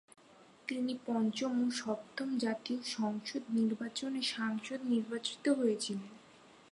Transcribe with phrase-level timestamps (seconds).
[0.67, 6.13] তিনি পঞ্চম ও সপ্তম জাতীয় সংসদ নির্বাচনে সাংসদ নির্বাচিত হয়েছিলেন।